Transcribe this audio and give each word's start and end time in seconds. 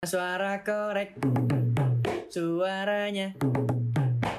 Suara 0.00 0.64
korek 0.64 1.12
Suaranya 2.32 3.36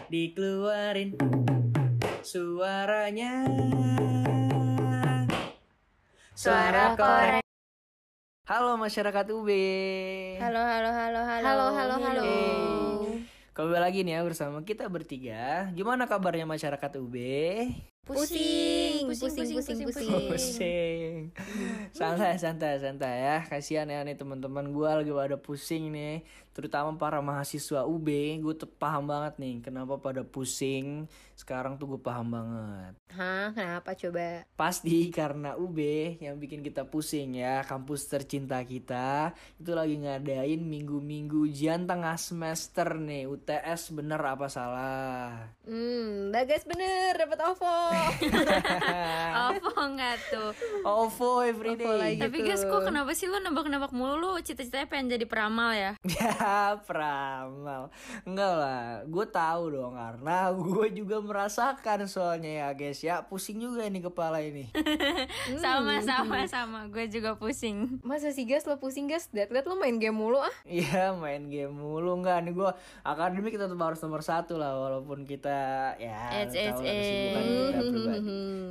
Dikeluarin 0.09 1.13
Suaranya 2.25 3.45
Suara 6.33 6.97
korek. 6.97 7.45
Halo 8.49 8.73
masyarakat 8.81 9.25
UB 9.37 9.49
Halo, 10.41 10.61
halo, 10.65 10.89
halo, 10.97 11.21
halo. 11.29 11.45
Halo, 11.45 11.65
halo, 11.77 11.95
halo. 12.09 12.21
Hey. 12.25 13.21
Kembali 13.53 13.85
lagi 13.85 14.01
nih 14.01 14.17
ya 14.17 14.25
bersama 14.25 14.65
kita 14.65 14.89
bertiga 14.89 15.69
Gimana 15.77 16.09
kabarnya 16.09 16.49
masyarakat 16.49 16.97
UB? 16.97 17.13
Pusing, 18.01 19.05
pusing, 19.05 19.29
pusing, 19.29 19.55
pusing, 19.61 19.79
pusing. 19.85 20.09
Pusing 20.33 21.13
Santai, 21.97 22.33
santai, 22.41 22.81
santai 22.81 23.13
ya. 23.21 23.37
Kasihan 23.45 23.85
ya 23.85 24.01
nih 24.01 24.17
teman-teman. 24.17 24.73
Gue 24.73 24.89
lagi 24.89 25.13
pada 25.13 25.37
pusing 25.37 25.93
nih 25.93 26.25
Terutama 26.51 26.91
para 26.99 27.23
mahasiswa 27.23 27.87
UB 27.87 28.07
Gue 28.43 28.53
tuh 28.55 28.67
paham 28.67 29.07
banget 29.07 29.39
nih 29.39 29.63
Kenapa 29.63 29.95
pada 29.99 30.21
pusing 30.27 31.07
Sekarang 31.33 31.79
tuh 31.79 31.95
gue 31.95 32.01
paham 32.03 32.27
banget 32.35 32.93
Hah, 33.15 33.55
kenapa 33.55 33.95
coba? 33.95 34.43
Pasti 34.59 35.07
karena 35.09 35.55
UB 35.55 35.79
yang 36.19 36.35
bikin 36.35 36.59
kita 36.59 36.83
pusing 36.83 37.39
ya 37.39 37.63
Kampus 37.63 38.11
tercinta 38.11 38.59
kita 38.67 39.31
Itu 39.55 39.71
lagi 39.71 39.95
ngadain 39.95 40.59
minggu-minggu 40.59 41.47
ujian 41.47 41.87
tengah 41.87 42.19
semester 42.19 42.99
nih 42.99 43.31
UTS 43.31 43.95
bener 43.95 44.19
apa 44.19 44.51
salah 44.51 45.51
Hmm, 45.61 46.33
bagas 46.33 46.65
bener, 46.65 47.15
dapat 47.15 47.37
OVO. 47.37 47.77
Apa 49.29 49.71
enggak 49.87 50.17
tuh? 50.33 50.51
OVO 50.83 51.45
everyday 51.45 51.85
OVO 51.85 52.01
lagi. 52.01 52.19
Tapi 52.19 52.37
guys, 52.43 52.65
kok 52.65 52.81
kenapa 52.81 53.13
sih 53.13 53.29
lu 53.29 53.37
nembak-nembak 53.39 53.93
mulu 53.93 54.17
lu 54.17 54.31
cita-citanya 54.41 54.89
pengen 54.89 55.13
jadi 55.13 55.25
peramal 55.29 55.71
ya? 55.71 55.91
Peramal 56.87 57.93
Enggak 58.27 58.53
lah 58.57 58.83
Gue 59.07 59.25
tahu 59.29 59.63
dong 59.73 59.93
Karena 59.95 60.51
gue 60.55 60.87
juga 60.93 61.17
merasakan 61.21 62.05
soalnya 62.05 62.51
ya 62.51 62.67
guys 62.75 62.99
ya. 63.01 63.23
Pusing 63.25 63.61
juga 63.61 63.87
nih 63.87 64.03
kepala 64.03 64.43
ini. 64.43 64.69
Sama 65.63 66.01
sama 66.01 66.43
sama, 66.47 66.79
gue 66.89 67.05
juga 67.07 67.37
pusing. 67.37 68.01
Masa 68.01 68.33
sih 68.33 68.47
gas 68.47 68.65
lo 68.65 68.77
pusing 68.81 69.05
gas? 69.05 69.29
Lihat-lihat 69.31 69.65
lo 69.67 69.77
main 69.77 69.97
game 70.01 70.15
mulu 70.15 70.41
ah. 70.41 70.55
Iya 70.65 71.13
main 71.15 71.47
game 71.47 71.71
mulu. 71.71 72.17
Enggak 72.17 72.43
nih 72.45 72.53
gue 72.55 72.69
Akademik 73.05 73.53
kita 73.55 73.69
tetap 73.69 73.93
harus 73.93 74.01
nomor 74.01 74.21
satu 74.21 74.57
lah 74.57 74.73
Walaupun 74.77 75.23
kita 75.25 75.93
Ya 75.97 76.43
It's, 76.43 76.55
it's, 76.55 76.79
kita 76.81 76.97
pribadi. 76.97 77.61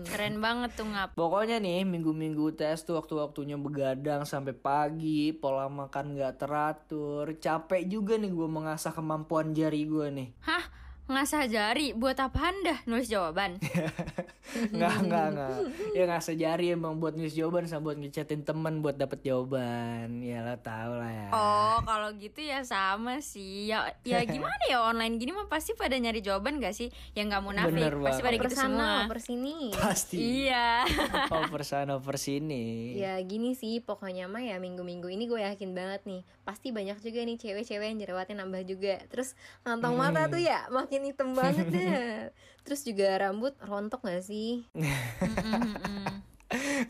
Keren 0.06 0.36
banget 0.42 0.70
tuh 0.74 0.88
ngap. 0.88 1.14
Pokoknya 1.14 1.60
nih 1.62 1.84
minggu-minggu 1.86 2.56
tes 2.56 2.82
tuh 2.82 2.98
waktu-waktunya 2.98 3.56
begadang 3.60 4.24
sampai 4.24 4.56
pagi, 4.56 5.30
pola 5.36 5.68
makan 5.68 6.16
gak 6.16 6.40
teratur, 6.40 7.36
capek 7.60 7.92
juga 7.92 8.16
nih 8.16 8.32
gue 8.32 8.48
mengasah 8.48 8.96
kemampuan 8.96 9.52
jari 9.52 9.84
gue 9.84 10.08
nih. 10.08 10.28
Hah? 10.48 10.64
Ngasah 11.10 11.50
jari 11.50 11.90
buat 11.90 12.14
apaan 12.22 12.54
dah 12.62 12.78
nulis 12.86 13.10
jawaban? 13.10 13.58
Nggak, 14.50 14.96
nggak, 15.06 15.26
nggak. 15.30 15.58
Ya 15.94 16.04
ngasah 16.10 16.34
jari 16.34 16.74
emang 16.74 16.98
buat 16.98 17.14
nulis 17.14 17.38
jawaban 17.38 17.70
sama 17.70 17.90
buat 17.90 17.98
ngechatin 18.02 18.42
temen 18.42 18.82
buat 18.82 18.98
dapet 18.98 19.22
jawaban. 19.22 20.26
Ya 20.26 20.42
lo 20.42 20.58
tau 20.58 20.98
lah 20.98 21.10
ya. 21.10 21.28
Oh, 21.30 21.78
kalau 21.86 22.10
gitu 22.18 22.42
ya 22.42 22.66
sama 22.66 23.22
sih. 23.22 23.70
Ya 23.70 23.94
ya 24.02 24.22
gimana 24.32 24.58
ya 24.66 24.82
online 24.82 25.22
gini 25.22 25.30
mah 25.30 25.46
pasti 25.46 25.78
pada 25.78 25.94
nyari 25.94 26.18
jawaban 26.18 26.58
gak 26.58 26.74
sih? 26.74 26.90
Ya 27.14 27.22
nggak 27.30 27.42
munafik, 27.46 27.78
Bener 27.78 27.94
pasti 28.02 28.22
pada 28.26 28.36
gitu 28.42 28.54
semua. 28.58 29.06
Persana, 29.06 29.10
persini. 29.10 29.58
Pasti. 29.70 30.16
Iya. 30.18 30.68
Over 31.40 31.62
sana 31.62 31.92
over 31.94 32.18
sini. 32.18 32.98
Ya 32.98 33.18
gini 33.22 33.54
sih, 33.54 33.78
pokoknya 33.78 34.26
mah 34.26 34.42
ya 34.42 34.58
minggu-minggu 34.58 35.06
ini 35.06 35.30
gue 35.30 35.40
yakin 35.42 35.72
banget 35.72 36.02
nih 36.06 36.22
Pasti 36.42 36.74
banyak 36.74 36.98
juga 36.98 37.22
nih 37.22 37.38
cewek-cewek 37.38 37.86
yang 37.94 37.98
jerawatnya 38.02 38.42
nambah 38.42 38.66
juga 38.66 38.98
Terus 39.06 39.38
kantong 39.62 39.94
mata 39.94 40.26
tuh 40.26 40.42
ya 40.42 40.66
makin 40.74 40.99
hitam 41.04 41.34
banget 41.34 41.66
deh. 41.70 41.88
Terus 42.64 42.80
juga 42.84 43.16
rambut 43.18 43.56
rontok 43.64 44.04
gak 44.04 44.22
sih? 44.24 44.68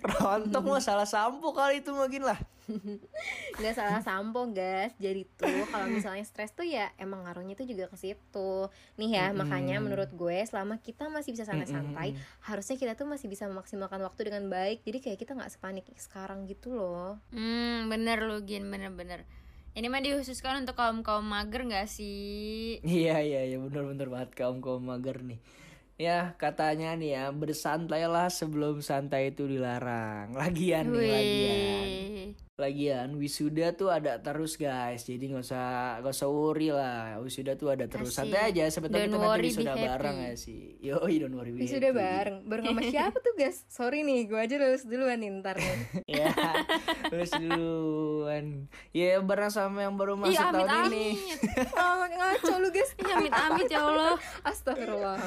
Rontok 0.01 0.65
mah 0.65 0.81
salah 0.81 1.05
sampo 1.05 1.53
kali 1.53 1.85
itu 1.85 1.93
makin 1.93 2.25
lah. 2.25 2.41
Gak 3.61 3.75
salah 3.77 4.01
sampo 4.01 4.47
gas 4.55 4.95
Jadi 4.97 5.27
tuh 5.37 5.67
kalau 5.69 5.91
misalnya 5.91 6.25
stres 6.25 6.55
tuh 6.55 6.65
ya 6.65 6.89
emang 6.97 7.27
ngaruhnya 7.27 7.59
tuh 7.59 7.69
juga 7.69 7.91
ke 7.91 7.97
situ. 8.01 8.53
Nih 8.97 9.11
ya 9.21 9.37
makanya 9.37 9.83
menurut 9.83 10.09
gue 10.17 10.39
selama 10.49 10.81
kita 10.81 11.13
masih 11.13 11.37
bisa 11.37 11.45
santai-santai 11.45 12.17
Harusnya 12.41 12.81
kita 12.81 12.97
tuh 12.97 13.05
masih 13.11 13.29
bisa 13.29 13.45
memaksimalkan 13.53 14.01
waktu 14.01 14.33
dengan 14.33 14.49
baik. 14.49 14.81
Jadi 14.87 14.99
kayak 15.03 15.19
kita 15.21 15.37
gak 15.37 15.53
sepanik 15.53 15.85
sekarang 15.99 16.49
gitu 16.49 16.73
loh. 16.73 17.21
Hmm, 17.35 17.91
bener 17.93 18.25
lu 18.25 18.41
Gin, 18.47 18.65
bener-bener. 18.73 19.29
Ini 19.71 19.87
mah 19.87 20.03
dikhususkan 20.03 20.67
untuk 20.67 20.75
kaum-kaum 20.75 21.23
mager 21.23 21.63
gak 21.71 21.87
sih? 21.87 22.83
Iya 22.83 23.23
iya 23.23 23.41
iya 23.47 23.57
bener-bener 23.63 24.11
banget 24.11 24.35
kaum 24.35 24.59
kaum 24.59 24.83
mager 24.83 25.23
nih. 25.23 25.39
Ya 25.95 26.35
katanya 26.43 26.99
nih 26.99 27.15
ya 27.15 27.25
bersantailah 27.31 28.35
sebelum 28.35 28.83
santai 28.83 29.31
itu 29.31 29.47
dilarang. 29.47 30.35
Lagian 30.35 30.91
nih 30.91 31.07
lagian. 31.07 31.87
Lagian 32.61 33.17
wisuda 33.17 33.73
tuh 33.73 33.89
ada 33.89 34.21
terus 34.21 34.55
guys. 34.55 35.03
Jadi 35.03 35.33
nggak 35.33 35.41
usah 35.43 35.65
nggak 35.99 36.13
usah 36.13 36.29
worry 36.29 36.69
lah. 36.69 37.17
Wisuda 37.19 37.57
tuh 37.57 37.73
ada 37.73 37.85
terus. 37.85 38.13
Asik. 38.13 38.29
Santai 38.29 38.53
aja. 38.53 38.69
Sebetulnya 38.69 39.09
kita 39.09 39.17
nanti 39.19 39.49
wisuda 39.49 39.73
bareng 39.75 40.17
ya 40.21 40.33
sih. 40.37 40.61
Yoi 40.79 41.15
don't 41.19 41.33
worry 41.33 41.51
be 41.51 41.65
Wisuda 41.65 41.89
happy. 41.89 41.97
bareng, 41.97 42.37
bareng 42.45 42.65
sama 42.69 42.81
siapa 42.93 43.17
tuh 43.17 43.33
guys? 43.35 43.65
Sorry 43.67 44.01
nih, 44.03 44.21
gue 44.27 44.37
aja 44.37 44.55
lulus 44.55 44.85
duluan 44.85 45.19
nih 45.19 45.31
ntar 45.41 45.57
nih 45.57 45.77
ya 46.21 46.29
terus 47.09 47.33
duluan. 47.35 48.45
Ya 48.91 49.17
bareng 49.19 49.49
sama 49.49 49.83
yang 49.83 49.97
baru 49.97 50.15
masuk 50.15 50.37
Iya, 50.37 50.53
tahun 50.53 50.69
ini. 50.93 51.07
amit-amit. 51.17 51.17
Oh 51.73 52.05
ngaco 52.05 52.55
lu 52.59 52.69
guys 52.69 52.91
Iya, 52.95 53.15
amit-amit 53.17 53.67
ya 53.67 53.81
Allah. 53.83 54.15
Astagfirullah 54.43 55.19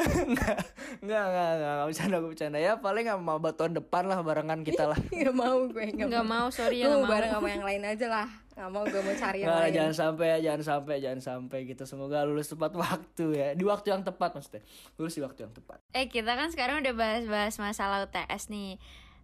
Enggak, 0.00 0.56
enggak, 1.00 1.22
enggak, 1.22 1.48
enggak, 1.50 1.70
enggak 1.70 1.86
bercanda, 1.86 2.16
gue 2.16 2.28
bercanda 2.28 2.58
ya 2.58 2.72
paling 2.76 3.04
sama 3.04 3.50
tahun 3.52 3.72
depan 3.76 4.02
lah 4.04 4.18
barengan 4.20 4.60
kita 4.60 4.84
lah. 4.86 4.98
Gak 5.12 5.32
mau 5.32 5.64
gue 5.64 5.82
Gak, 5.90 6.06
Nggak 6.06 6.24
mau, 6.24 6.46
sorry 6.48 6.80
ya, 6.80 6.86
Gue 6.86 6.90
nggak 6.90 6.96
mau 6.96 7.04
mau. 7.04 7.14
bareng 7.14 7.30
sama 7.30 7.46
yang 7.48 7.64
lain 7.64 7.82
aja 7.84 8.06
lah 8.06 8.28
Gak 8.50 8.68
mau 8.68 8.82
gue 8.84 8.98
mau 8.98 9.14
cari 9.14 9.38
yang 9.40 9.50
lain 9.50 9.72
jangan 9.72 9.94
sampai 9.94 10.24
ya, 10.26 10.36
jangan 10.42 10.62
sampai, 10.62 10.94
jangan 10.98 11.20
sampai 11.20 11.58
gitu. 11.64 11.82
Semoga 11.84 12.22
lulus 12.22 12.46
tepat 12.46 12.70
waktu 12.74 13.24
ya. 13.32 13.48
Di 13.52 13.62
waktu 13.62 13.86
yang 13.88 14.02
tepat 14.02 14.30
maksudnya. 14.32 14.62
Lulus 14.94 15.12
di 15.12 15.20
waktu 15.20 15.38
yang 15.42 15.50
tepat. 15.50 15.78
Eh, 15.90 16.06
kita 16.06 16.32
kan 16.32 16.48
sekarang 16.48 16.80
udah 16.80 16.92
bahas-bahas 16.92 17.54
masalah 17.56 18.04
UTS 18.04 18.48
nih. 18.48 18.76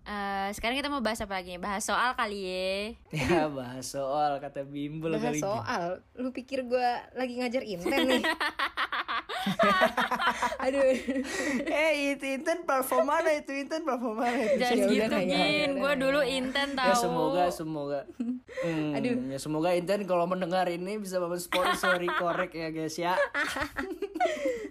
Eh, 0.06 0.48
sekarang 0.54 0.74
kita 0.74 0.86
mau 0.86 1.02
bahas 1.02 1.18
apa 1.18 1.34
lagi? 1.34 1.58
Bahas 1.58 1.82
soal 1.82 2.14
kali 2.14 2.38
ya. 2.38 2.94
Ya, 3.12 3.42
bahas 3.46 3.84
soal 3.84 4.38
kata 4.38 4.62
bimbel 4.62 5.12
Bahas 5.12 5.26
kali 5.26 5.36
ini. 5.36 5.42
soal 5.42 5.82
Lu 6.14 6.30
pikir 6.30 6.62
gue 6.62 6.88
lagi 7.12 7.32
ngajar 7.36 7.60
inten 7.60 8.06
nih 8.06 8.22
Aduh 10.64 10.84
Eh, 11.62 11.90
itu 12.10 12.26
Inten 12.30 12.62
platform 12.62 13.06
mana 13.06 13.30
itu 13.32 13.52
Inten 13.52 13.82
platform 13.82 14.16
mana 14.16 14.36
itu? 14.38 14.56
Jangan 14.56 14.76
Ya 14.76 14.86
gitu, 14.86 15.16
Gin. 15.16 15.28
ya 15.28 15.66
Gue 15.72 15.80
udah, 15.82 15.94
dulu 15.94 16.20
ya. 16.20 16.30
inten 16.32 16.68
Ya 16.70 16.78
tahu. 16.86 16.94
semoga 16.98 17.44
semoga. 17.48 18.00
Hmm, 18.58 18.92
Aduh. 18.92 19.16
Ya 19.26 19.38
semoga 19.38 19.70
Inten 19.72 20.04
kalau 20.04 20.24
mendengar 20.24 20.66
ini 20.66 20.96
bisa 20.96 21.16
bangun 21.16 21.38
sponsori 21.38 22.08
korek 22.10 22.52
ya 22.52 22.68
guys 22.68 22.96
ya. 22.96 23.14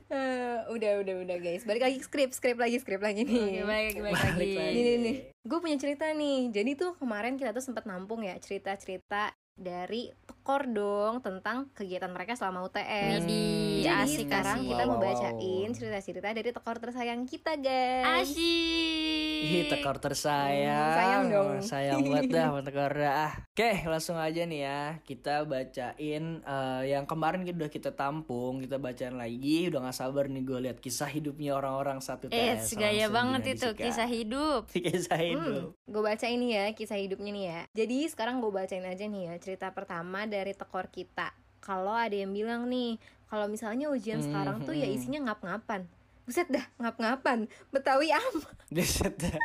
Eh, 0.08 0.58
Udah 0.68 1.02
udah 1.02 1.16
udah 1.20 1.38
guys 1.40 1.66
Balik 1.66 1.82
lagi 1.82 1.98
skrip 2.00 2.30
Skrip 2.30 2.56
lagi 2.56 2.78
skrip 2.78 3.02
lagi 3.02 3.26
nih 3.26 3.36
Oke, 3.58 3.62
baik, 3.66 3.94
baik 3.98 4.14
Balik 4.14 4.38
lagi. 4.38 4.54
lagi. 4.54 4.72
Nih 4.72 4.84
nih 4.84 4.98
nih 4.98 5.16
Gue 5.42 5.60
punya 5.60 5.76
cerita 5.76 6.06
nih 6.08 6.52
Jadi 6.52 6.72
tuh 6.76 6.94
kemarin 6.96 7.36
kita 7.36 7.52
tuh 7.52 7.60
sempat 7.60 7.84
nampung 7.84 8.22
ya 8.22 8.38
Cerita-cerita 8.38 9.34
dari 9.52 10.12
tekor 10.22 10.68
dong 10.68 11.20
tentang 11.20 11.72
kegiatan 11.72 12.12
mereka 12.12 12.36
selama 12.36 12.68
UTS. 12.68 13.24
Widih, 13.24 13.75
Jadi 13.86 14.02
asik, 14.04 14.26
sekarang 14.26 14.58
asik. 14.58 14.68
kita 14.68 14.82
Wow, 14.82 14.90
mau 14.90 15.00
bacain 15.00 15.70
cerita-cerita 15.72 16.28
dari 16.32 16.50
tekor 16.50 16.78
tersayang 16.78 17.22
kita, 17.24 17.52
guys. 17.56 18.06
Asyik. 18.26 19.44
Ih, 19.46 19.64
tekor 19.68 19.98
tersayang. 19.98 20.74
Hmm, 20.74 20.96
sayang 20.96 21.24
dong. 21.28 21.50
Sayang 21.72 22.00
banget 22.02 22.24
dah 22.30 22.46
sama 22.48 22.62
tekor 22.62 22.94
dah. 22.94 23.32
Oke, 23.52 23.72
langsung 23.86 24.18
aja 24.18 24.42
nih 24.42 24.60
ya. 24.60 24.82
Kita 25.02 25.46
bacain 25.46 26.24
eh, 26.40 26.82
yang 26.88 27.06
kemarin 27.06 27.46
udah 27.46 27.70
kita 27.70 27.92
tampung, 27.92 28.58
kita 28.60 28.76
bacain 28.76 29.14
lagi. 29.14 29.70
Udah 29.70 29.86
gak 29.86 29.96
sabar 29.96 30.26
nih 30.26 30.42
gue 30.42 30.60
lihat 30.64 30.78
kisah 30.80 31.08
hidupnya 31.08 31.54
orang-orang 31.54 32.00
satu 32.00 32.28
Eh, 32.28 32.58
tes. 32.58 32.74
gaya 32.74 33.06
Langsung 33.06 33.14
banget 33.14 33.42
itu 33.54 33.68
kisah 33.76 34.10
hidup. 34.10 34.62
kisah 34.74 35.20
hidup. 35.20 35.78
Gue 35.84 36.02
baca 36.02 36.26
ini 36.26 36.48
ya 36.52 36.66
kisah 36.72 36.98
hidupnya 36.98 37.30
nih 37.30 37.46
ya. 37.46 37.62
Jadi 37.76 37.98
sekarang 38.10 38.40
gue 38.40 38.50
bacain 38.50 38.84
aja 38.84 39.06
nih 39.06 39.30
ya 39.30 39.36
cerita 39.38 39.70
pertama 39.70 40.26
dari 40.26 40.52
tekor 40.52 40.90
kita. 40.90 41.30
Kalau 41.60 41.92
ada 41.92 42.14
yang 42.14 42.30
bilang 42.30 42.70
nih, 42.70 43.02
kalau 43.26 43.46
misalnya 43.50 43.90
ujian 43.90 44.22
Hmm, 44.22 44.28
sekarang 44.32 44.58
tuh 44.64 44.76
ya 44.78 44.88
isinya 44.88 45.32
ngap-ngapan. 45.32 45.86
Buset 46.26 46.50
dah, 46.50 46.66
ngap-ngapan. 46.82 47.46
Betawi 47.70 48.10
amat. 48.10 48.56
Buset 48.74 49.14
dah. 49.18 49.38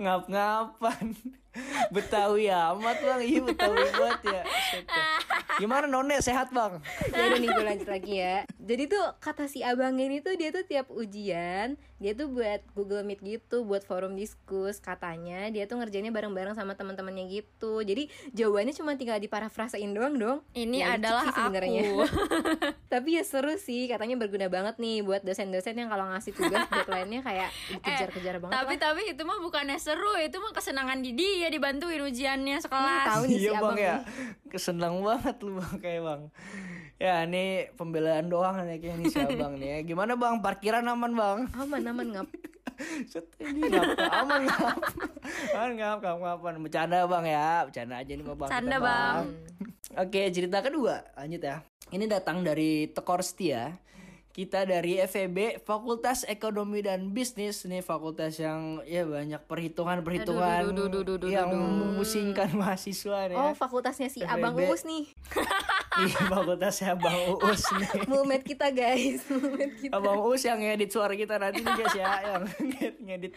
Ngap-ngapan. 0.00 1.12
Betawi 1.92 2.48
amat 2.48 2.96
bang, 2.98 3.20
iya 3.20 3.40
Betawi 3.40 3.84
banget 3.92 4.20
ya. 4.24 4.42
Gimana 5.60 5.84
none 5.84 6.16
sehat 6.18 6.48
bang? 6.48 6.80
Ya 7.12 7.28
udah 7.28 7.38
nih 7.38 7.48
gue 7.48 7.64
lanjut 7.64 7.88
lagi 7.88 8.12
ya. 8.16 8.36
Jadi 8.56 8.82
tuh 8.88 9.04
kata 9.18 9.44
si 9.46 9.60
abang 9.60 9.92
ini 9.94 10.18
tuh 10.18 10.32
dia 10.34 10.48
tuh 10.48 10.64
tiap 10.64 10.88
ujian 10.88 11.76
dia 12.02 12.18
tuh 12.18 12.26
buat 12.26 12.58
Google 12.74 13.06
Meet 13.06 13.22
gitu, 13.22 13.62
buat 13.62 13.86
forum 13.86 14.18
diskus. 14.18 14.82
Katanya 14.82 15.46
dia 15.48 15.70
tuh 15.70 15.78
ngerjainnya 15.78 16.10
bareng-bareng 16.10 16.50
sama 16.52 16.74
teman-temannya 16.74 17.30
gitu. 17.30 17.78
Jadi 17.78 18.10
jawabannya 18.34 18.74
cuma 18.74 18.98
tinggal 18.98 19.22
diparafrasein 19.22 19.94
doang 19.94 20.18
dong. 20.18 20.38
Ini 20.50 20.82
Ya, 20.82 20.98
adalah 20.98 21.30
sih 21.30 21.38
sebenarnya. 21.38 21.82
aku. 21.86 22.02
Tapi 22.92 23.08
ya 23.14 23.22
seru 23.22 23.54
sih, 23.54 23.86
katanya 23.86 24.18
berguna 24.18 24.50
banget 24.50 24.82
nih 24.82 25.00
buat 25.00 25.22
dosen-dosen 25.22 25.78
yang 25.78 25.88
kalau 25.88 26.10
ngasih 26.10 26.34
tugas 26.34 26.66
deadline-nya 26.66 27.22
kayak 27.22 27.48
dikejar-kejar 27.70 28.36
banget. 28.36 28.52
tapi 28.52 28.74
lah. 28.74 28.80
tapi 28.82 29.02
itu 29.06 29.22
mah 29.22 29.38
bukannya 29.38 29.78
seru, 29.78 30.12
itu 30.18 30.36
mah 30.36 30.52
kesenangan 30.52 30.98
di 31.00 31.14
dia 31.14 31.41
dibantuin 31.48 32.02
ujiannya 32.02 32.56
sekelas. 32.60 33.06
tahu 33.08 33.22
nih 33.26 33.38
si 33.38 33.46
iya 33.48 33.52
abang 33.56 33.74
bang 33.74 33.78
ya. 33.80 33.96
Kesenang 34.46 34.96
banget 35.00 35.36
lu 35.40 35.58
bang 35.58 35.74
kayak 35.80 36.00
bang. 36.04 36.20
Ya 37.00 37.14
ini 37.26 37.44
pembelaan 37.74 38.30
doang 38.30 38.54
nih 38.62 38.78
kayaknya 38.78 39.00
nih 39.00 39.06
si 39.10 39.18
abang 39.26 39.54
nih 39.56 39.68
ya. 39.68 39.78
gimana 39.82 40.12
bang? 40.14 40.34
Parkiran 40.38 40.84
aman 40.86 41.12
bang? 41.16 41.38
Aman 41.56 41.82
aman 41.82 42.06
ngap. 42.14 42.28
Set, 43.10 43.26
ini 43.40 43.66
ngap. 43.66 43.88
Aman 44.12 44.40
ngap. 44.46 44.78
Aman 45.56 45.72
ngap 45.74 45.98
ngap 45.98 46.18
ngapan 46.20 46.54
bercanda 46.60 46.98
bang 47.04 47.24
ya. 47.26 47.48
Bercanda 47.66 47.94
aja 47.98 48.12
nih 48.12 48.24
bang 48.24 48.36
Bercanda, 48.38 48.76
kita, 48.76 48.86
Bang. 48.86 49.24
oke 49.98 50.20
cerita 50.30 50.58
kedua. 50.60 50.96
Lanjut 51.16 51.42
ya. 51.42 51.56
Ini 51.92 52.04
datang 52.08 52.40
dari 52.40 52.88
Tekor 52.88 53.20
Setia 53.20 53.74
kita 54.32 54.64
dari 54.64 54.96
FEB 54.96 55.60
Fakultas 55.60 56.24
Ekonomi 56.24 56.80
dan 56.80 57.12
Bisnis 57.12 57.68
nih 57.68 57.84
fakultas 57.84 58.40
yang 58.40 58.80
ya 58.88 59.04
banyak 59.04 59.44
perhitungan-perhitungan 59.44 60.72
yang 61.28 61.52
memusingkan 61.52 62.48
mahasiswa 62.56 63.28
nih 63.28 63.36
ya. 63.36 63.44
Oh, 63.44 63.52
fakultasnya 63.52 64.08
si 64.08 64.24
Abang 64.24 64.56
FEB. 64.56 64.72
Uus 64.72 64.88
nih. 64.88 65.04
Iya 65.92 66.24
fakultasnya 66.24 66.96
Bang 66.96 67.12
Uus 67.36 67.62
nih 67.70 67.88
Mulmet 68.10 68.40
kita 68.40 68.68
guys, 68.68 69.20
mulmet 69.28 69.76
kita. 69.76 69.92
Abang 69.92 70.24
Uus 70.24 70.40
yang 70.40 70.56
ngedit 70.56 70.88
suara 70.88 71.12
kita 71.12 71.36
nanti 71.36 71.60
nih 71.60 71.74
guys 71.74 71.92
ya 71.92 72.08
Yang 72.30 72.42
ngedit, 72.58 72.94
ngedit. 72.98 73.32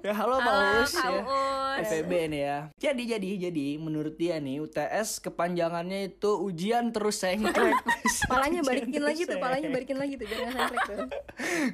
Ya 0.00 0.12
halo 0.12 0.38
Bang 0.38 0.48
Halo, 0.48 0.80
Uus 0.80 0.92
ya. 0.94 1.08
Uus. 1.12 1.84
FEB 1.84 2.10
nih 2.26 2.42
ya 2.42 2.58
Jadi 2.80 3.02
jadi 3.06 3.28
jadi 3.42 3.66
menurut 3.76 4.16
dia 4.16 4.36
nih 4.36 4.60
UTS 4.60 5.20
kepanjangannya 5.20 6.10
itu 6.10 6.30
ujian 6.38 6.88
terus 6.88 7.20
sengklek 7.20 7.76
Palanya 8.30 8.60
balikin 8.62 9.02
lagi 9.02 9.22
tuh, 9.24 9.36
palanya 9.36 9.60
sengklek. 9.62 9.76
balikin 9.76 9.96
lagi 9.98 10.14
tuh 10.14 10.26
nggak 10.26 10.50
samplek 10.50 10.80
tuh. 10.82 10.98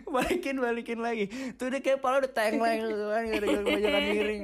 balikin 0.06 0.56
balikin 0.58 0.98
lagi 0.98 1.24
tuh 1.54 1.66
dia 1.68 1.78
kayak 1.78 1.98
pala 1.98 2.18
udah 2.18 2.32
tengleng 2.32 2.82
gitu 2.82 3.04
kan 3.06 3.22
gara-gara 3.24 3.62
kebanyakan 3.62 4.02
miring 4.04 4.42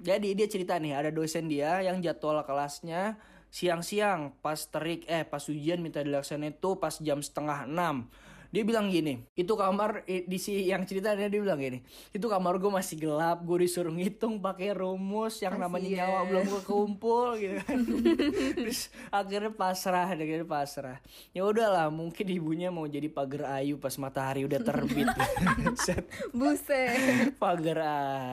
jadi 0.00 0.28
dia 0.32 0.46
cerita 0.46 0.74
nih 0.76 0.92
ada 0.92 1.10
dosen 1.10 1.46
dia 1.46 1.80
yang 1.80 2.00
jadwal 2.00 2.40
kelasnya 2.42 3.16
siang-siang 3.50 4.38
pas 4.38 4.58
terik 4.70 5.02
eh 5.10 5.26
pas 5.26 5.42
ujian 5.50 5.82
minta 5.82 6.00
dilaksanain 6.00 6.54
itu 6.54 6.78
pas 6.78 6.94
jam 7.02 7.18
setengah 7.18 7.66
enam 7.66 8.06
dia 8.50 8.62
bilang 8.66 8.90
gini 8.90 9.22
itu 9.38 9.52
kamar 9.54 10.02
di 10.06 10.38
si 10.38 10.66
yang 10.66 10.82
ceritanya 10.82 11.30
dia 11.30 11.40
bilang 11.40 11.58
gini 11.58 11.82
itu 12.10 12.26
kamar 12.26 12.58
gue 12.58 12.70
masih 12.70 12.98
gelap 12.98 13.42
gue 13.46 13.66
disuruh 13.66 13.94
ngitung 13.94 14.42
pakai 14.42 14.74
rumus 14.74 15.38
yang 15.42 15.56
namanya 15.56 15.86
Kasian. 15.86 15.98
nyawa 16.02 16.20
belum 16.26 16.46
kekumpul 16.60 17.26
gitu 17.38 17.56
kan. 17.64 17.78
Terus 18.58 18.80
akhirnya 19.12 19.52
pasrah 19.54 20.08
akhirnya 20.10 20.46
pasrah. 20.46 20.98
Ya 21.30 21.42
udahlah 21.46 21.88
mungkin 21.92 22.26
ibunya 22.26 22.68
mau 22.72 22.86
jadi 22.86 23.06
pagar 23.10 23.60
ayu 23.60 23.76
pas 23.76 23.94
matahari 24.00 24.46
udah 24.46 24.60
terbit. 24.60 25.08
Set, 25.84 26.06
Buset. 26.34 27.34
pagar 27.36 27.78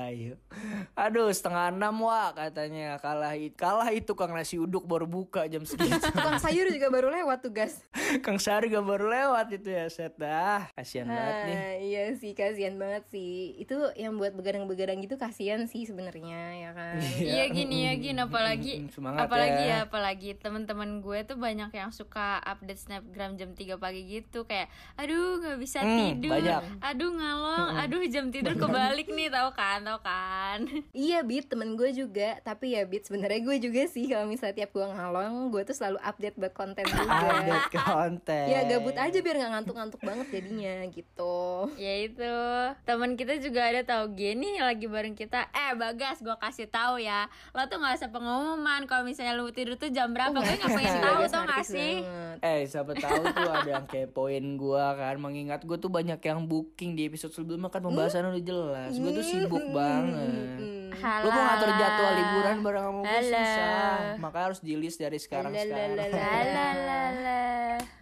ayu. 0.10 0.40
Aduh 0.98 1.30
setengah 1.30 1.74
enam 1.74 1.96
wah 2.06 2.34
katanya. 2.34 2.98
Kalah 2.98 3.34
kalah 3.56 3.90
itu 3.94 4.12
kang 4.18 4.34
nasi 4.34 4.58
uduk 4.58 4.86
baru 4.88 5.06
buka 5.06 5.46
jam 5.46 5.64
segitu. 5.64 5.98
Tukang 6.16 6.40
sayur 6.42 6.68
juga 6.72 6.88
baru 6.90 7.08
lewat 7.14 7.38
tuh, 7.46 7.54
guys. 7.54 7.84
kang 8.26 8.40
sari 8.40 8.72
gak 8.72 8.86
baru 8.86 9.12
lewat 9.12 9.54
itu 9.54 9.70
ya 9.70 9.86
set 10.08 10.16
dah. 10.18 10.72
Kasihan 10.74 11.04
banget 11.06 11.36
nih. 11.44 11.58
iya 11.84 12.04
sih, 12.14 12.32
kasihan 12.32 12.76
banget 12.76 13.04
sih. 13.08 13.32
Itu 13.58 13.76
yang 13.94 14.16
buat 14.16 14.32
begadang-begadang 14.32 15.00
gitu 15.00 15.16
kasihan 15.16 15.66
sih 15.66 15.84
sebenarnya, 15.84 16.42
ya 16.58 16.72
kan. 16.72 16.96
Iya. 17.20 17.52
Gini 17.52 17.78
ya 17.84 17.94
gini 17.94 18.16
apalagi 18.18 18.74
Mm, 18.78 18.90
semangat 18.90 19.26
apalagi 19.26 19.62
ya. 19.62 19.68
ya 19.68 19.78
apalagi 19.84 20.30
teman-teman 20.34 21.00
gue 21.00 21.20
tuh 21.24 21.36
banyak 21.36 21.68
yang 21.70 21.92
suka 21.92 22.40
update 22.40 22.80
snapgram 22.80 23.36
jam 23.36 23.52
3 23.52 23.76
pagi 23.76 24.08
gitu. 24.08 24.44
Kayak 24.44 24.70
aduh 24.96 25.40
nggak 25.40 25.58
bisa 25.58 25.80
Hmm, 25.80 25.98
tidur. 26.16 26.32
banyak. 26.34 26.62
aduh 26.80 27.12
ngalong 27.12 27.70
aduh 27.78 28.00
jam 28.08 28.30
tidur 28.30 28.54
kebalik 28.54 29.10
nih. 29.10 29.28
Tau 29.28 29.52
kan 29.52 29.82
tau 29.82 30.00
kan? 30.00 30.64
Iya 30.96 31.22
Bit, 31.22 31.50
temen 31.50 31.76
gue 31.76 31.92
juga. 31.92 32.40
Tapi 32.42 32.74
ya 32.74 32.86
Bit, 32.86 33.08
sebenarnya 33.08 33.42
gue 33.42 33.58
juga 33.60 33.84
sih. 33.86 34.08
Kalau 34.08 34.24
misalnya 34.26 34.56
tiap 34.58 34.72
gue 34.72 34.86
ngalong 34.86 35.50
Gue 35.50 35.64
tuh 35.64 35.74
selalu 35.74 36.00
update 36.00 36.36
buat 36.36 36.54
konten 36.54 36.86
juga. 36.90 37.12
Update 37.34 37.70
konten. 37.74 38.46
Ya 38.48 38.64
gabut 38.64 38.96
aja 38.96 39.18
biar 39.18 39.36
gak 39.38 39.52
ngantuk-ngantuk 39.52 39.97
banget 40.02 40.28
jadinya 40.32 40.86
gitu. 40.90 41.38
Ya 41.76 41.94
itu. 42.04 42.36
Teman 42.84 43.16
kita 43.16 43.38
juga 43.40 43.68
ada 43.68 43.82
tahu 43.84 44.14
gini 44.14 44.58
lagi 44.60 44.86
bareng 44.86 45.14
kita. 45.14 45.50
Eh 45.52 45.74
bagas 45.76 46.20
gue 46.20 46.36
kasih 46.38 46.68
tahu 46.68 47.02
ya. 47.02 47.28
Lo 47.52 47.66
tuh 47.66 47.78
nggak 47.80 47.98
usah 47.98 48.10
pengumuman. 48.12 48.86
Kalau 48.86 49.04
misalnya 49.04 49.38
lu 49.38 49.50
tidur 49.50 49.76
tuh 49.76 49.90
jam 49.90 50.12
berapa? 50.12 50.36
Gue 50.36 50.46
nggak 50.46 50.72
pengen 50.72 50.94
Si 50.94 51.00
tahu 51.02 51.16
Bagas 51.18 51.32
tau 51.32 51.42
gak 51.44 51.50
narkis 51.50 51.70
sih? 51.70 51.96
banget. 52.02 52.38
Eh 52.42 52.60
siapa 52.68 52.92
tahu 52.94 53.24
tuh 53.34 53.52
ada 53.52 53.70
yang 53.70 53.86
kepoin 53.86 54.46
gua 54.56 54.94
kan. 54.94 55.16
Mengingat 55.18 55.62
gue 55.64 55.78
tuh 55.78 55.90
banyak 55.90 56.20
yang 56.20 56.46
booking 56.46 56.94
di 56.94 57.08
episode 57.08 57.34
sebelumnya 57.34 57.70
kan 57.74 57.82
pembahasan 57.82 58.30
udah 58.30 58.44
jelas. 58.44 58.92
Gue 58.96 59.12
tuh 59.14 59.26
sibuk 59.26 59.66
banget. 59.74 60.58
Hmm. 60.58 60.90
Lu 60.98 61.30
mau 61.30 61.44
ngatur 61.46 61.72
jadwal 61.78 62.14
liburan 62.18 62.56
bareng 62.66 62.84
sama 62.90 63.02
gue 63.06 63.22
susah. 63.22 64.18
Makanya 64.18 64.46
harus 64.50 64.60
di 64.66 64.74
list 64.74 64.98
dari 64.98 65.20
sekarang-sekarang. 65.22 65.94
Lalalala. 65.94 67.78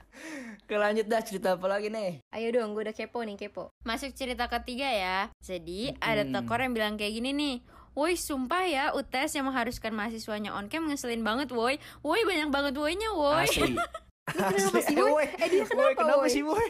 Oke 0.65 0.81
lanjut 0.81 1.05
dah 1.05 1.21
cerita 1.21 1.53
apa 1.53 1.69
lagi 1.69 1.93
nih? 1.93 2.25
Ayo 2.33 2.49
dong, 2.49 2.73
gue 2.73 2.81
udah 2.81 2.97
kepo 2.97 3.21
nih, 3.21 3.37
kepo. 3.37 3.69
Masuk 3.85 4.17
cerita 4.17 4.49
ketiga 4.49 4.89
ya. 4.89 5.29
Jadi 5.37 5.93
ada 6.01 6.25
Hmm. 6.25 6.33
tekor 6.33 6.57
yang 6.57 6.73
bilang 6.73 6.97
kayak 6.97 7.13
gini 7.13 7.31
nih. 7.31 7.55
Woi 7.93 8.17
sumpah 8.17 8.65
ya 8.65 8.85
UTS 8.91 9.37
yang 9.37 9.45
mengharuskan 9.45 9.93
mahasiswanya 9.93 10.51
on 10.51 10.65
cam 10.65 10.89
ngeselin 10.89 11.21
banget 11.21 11.53
woi. 11.53 11.77
Woi 12.01 12.17
banyak 12.19 12.49
banget 12.49 12.73
woinya 12.73 13.13
woi. 13.13 13.45
Asli. 13.45 13.77
Kenapa 14.25 14.81
sih, 14.81 14.89
Eh, 14.89 14.97
Boy? 14.97 15.11
Boy. 15.13 15.25
Eh, 15.37 15.47
dia 15.47 15.63
kenapa, 15.63 15.77
Boy, 15.77 15.91
kenapa 15.93 16.17
Boy? 16.17 16.33
sih 16.33 16.41
boy 16.41 16.67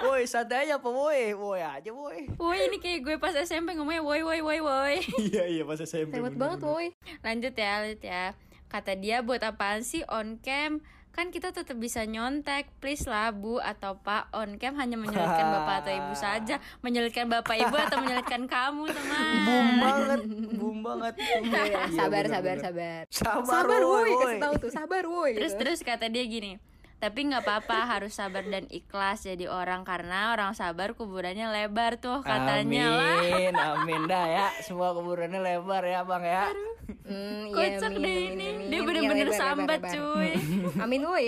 Boy 0.00 0.20
santai 0.32 0.64
aja 0.64 0.80
apa 0.80 0.88
boy 0.88 1.20
Boy 1.36 1.60
aja 1.60 1.90
boy 1.92 2.24
Woi 2.34 2.58
ini 2.64 2.80
kayak 2.80 3.04
gue 3.04 3.14
pas 3.20 3.36
SMP 3.36 3.76
ngomongnya 3.76 4.00
woi 4.00 4.24
woi 4.24 4.40
woi 4.40 4.58
woi. 4.58 4.96
Iya 5.28 5.44
iya 5.44 5.62
pas 5.62 5.76
SMP 5.76 6.16
Hebat 6.16 6.34
banget, 6.34 6.64
woy 6.64 6.96
Lanjut 7.20 7.52
ya 7.52 7.84
lanjut 7.84 8.00
ya. 8.00 8.32
Kata 8.66 8.96
dia 8.96 9.20
buat 9.20 9.44
apaan 9.44 9.84
sih 9.84 10.08
on 10.08 10.40
cam 10.40 10.80
Kan 11.18 11.34
kita 11.34 11.50
tetap 11.50 11.74
bisa 11.74 12.06
nyontek 12.06 12.70
Please 12.78 13.02
lah 13.10 13.34
bu 13.34 13.58
atau 13.58 13.98
pak 13.98 14.30
On 14.30 14.54
cam 14.54 14.78
hanya 14.78 14.94
menyulitkan 14.94 15.50
bapak 15.58 15.82
atau 15.82 15.92
ibu 15.98 16.14
saja. 16.14 16.62
Menyulitkan 16.78 17.26
bapak 17.26 17.58
ibu 17.58 17.74
atau 17.74 17.98
menyulitkan 18.06 18.46
kamu 18.46 18.86
teman. 18.86 19.26
Boom 19.42 19.68
banget 19.82 20.20
Boom 20.54 20.78
banget. 20.86 21.14
Iya, 21.18 21.90
Sabar, 21.90 22.22
bener, 22.22 22.26
sabar, 22.30 22.56
sabar. 22.62 23.02
Sabar, 23.10 23.42
Sabar, 23.50 23.80
woy, 23.82 24.06
woy. 24.06 24.14
kasih 24.14 24.38
tahu 24.38 24.54
tuh, 24.62 24.70
sabar, 24.70 25.02
woy 25.10 25.30
Terus 25.34 25.52
gitu. 25.58 25.60
terus 25.66 25.78
kata 25.82 26.06
dia 26.06 26.22
gini 26.22 26.62
tapi 26.98 27.18
nggak 27.24 27.42
apa-apa 27.42 27.86
harus 27.88 28.12
sabar 28.12 28.42
dan 28.42 28.66
ikhlas 28.68 29.22
jadi 29.22 29.46
orang 29.46 29.82
karena 29.82 30.34
orang 30.34 30.50
sabar 30.52 30.92
kuburannya 30.92 31.46
lebar 31.48 31.96
tuh 31.96 32.20
katanya 32.20 32.90
lah 32.90 33.18
Amin, 33.20 33.54
amin 33.54 34.02
dah 34.04 34.26
ya. 34.26 34.46
Semua 34.58 34.90
kuburannya 34.90 35.38
lebar 35.38 35.82
ya 35.84 36.02
bang 36.02 36.24
ya. 36.24 36.44
Kocak 37.48 37.92
amin, 37.92 38.02
deh 38.02 38.18
amin, 38.26 38.34
ini 38.34 38.46
amin. 38.50 38.66
dia 38.66 38.78
Iya, 38.78 38.82
bener-bener 38.82 39.28
lebar, 39.28 39.38
sambat 39.38 39.80
lebar. 39.80 39.92
cuy 39.94 40.30
Amin, 40.82 41.02
woy 41.02 41.26